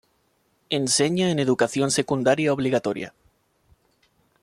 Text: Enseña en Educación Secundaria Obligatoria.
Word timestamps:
Enseña 0.71 1.29
en 1.29 1.37
Educación 1.37 1.91
Secundaria 1.91 2.51
Obligatoria. 2.53 3.13